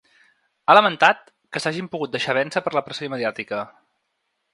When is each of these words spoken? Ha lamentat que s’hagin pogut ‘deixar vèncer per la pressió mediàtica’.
Ha 0.69 0.75
lamentat 0.77 1.19
que 1.55 1.61
s’hagin 1.63 1.89
pogut 1.95 2.15
‘deixar 2.15 2.35
vèncer 2.39 2.63
per 2.69 2.73
la 2.77 2.83
pressió 2.87 3.11
mediàtica’. 3.15 3.61